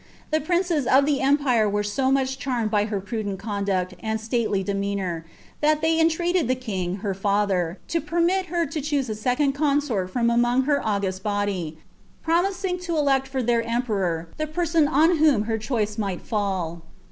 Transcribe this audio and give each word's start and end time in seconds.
The 0.31 0.41
princes 0.41 0.87
of 0.87 1.05
the 1.05 1.21
empire 1.21 1.69
•tre 1.69 1.95
to 1.95 2.11
much 2.11 2.39
charmed 2.39 2.71
with 2.71 2.89
her 2.89 2.99
prudent 2.99 3.37
conduct 3.37 3.93
and 3.99 4.19
stately 4.19 4.63
demean 4.63 4.97
odr, 4.97 5.23
that 5.59 5.81
they 5.83 5.99
entreated 5.99 6.47
the 6.47 6.55
king, 6.55 6.95
her 7.05 7.13
fether, 7.13 7.77
to 7.89 8.01
permit 8.01 8.47
her 8.47 8.61
lo 8.61 8.81
choose 8.81 9.11
a 9.11 9.13
■wuod 9.13 9.53
eoiuorl 9.53 10.09
from 10.09 10.31
among 10.31 10.65
their 10.65 10.83
august 10.83 11.21
body, 11.21 11.77
promising 12.23 12.79
lo 12.89 12.97
elect 12.97 13.27
for 13.27 13.43
fiieir 13.43 13.63
onperor 13.63 14.25
the 14.37 14.47
person 14.47 14.87
on 14.87 15.17
whom 15.17 15.43
her 15.43 15.59
choice 15.59 15.99
might 15.99 16.23
fall.' 16.23 16.81